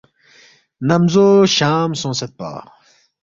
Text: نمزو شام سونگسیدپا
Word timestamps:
نمزو 0.87 1.27
شام 1.55 1.89
سونگسیدپا 2.01 2.51